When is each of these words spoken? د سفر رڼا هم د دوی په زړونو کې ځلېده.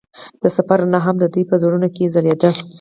د 0.41 0.43
سفر 0.57 0.77
رڼا 0.83 0.99
هم 1.05 1.15
د 1.19 1.25
دوی 1.33 1.43
په 1.49 1.55
زړونو 1.61 1.87
کې 1.95 2.11
ځلېده. 2.13 2.51